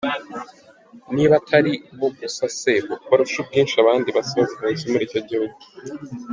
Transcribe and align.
Niba 1.15 1.33
atari 1.41 1.73
bo 1.99 2.07
gusa 2.17 2.43
se, 2.59 2.73
barusha 3.09 3.37
ubwinshi 3.39 3.75
abandi 3.77 4.09
basaba 4.17 4.43
ubuhunzi 4.45 4.83
muri 4.91 5.03
icyo 5.07 5.21
gihugu? 5.29 5.57